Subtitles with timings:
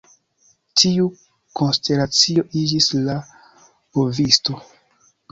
[0.83, 1.03] Tiu
[1.59, 3.17] konstelacio iĝis la
[3.99, 4.57] Bovisto.